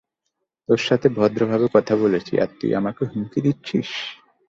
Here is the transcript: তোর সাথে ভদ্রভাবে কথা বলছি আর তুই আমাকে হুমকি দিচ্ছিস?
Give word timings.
তোর 0.69 0.79
সাথে 0.79 1.07
ভদ্রভাবে 1.09 1.67
কথা 1.75 1.93
বলছি 1.95 2.33
আর 2.37 2.49
তুই 2.59 2.71
আমাকে 2.75 3.01
হুমকি 3.05 3.39
দিচ্ছিস? 3.41 3.89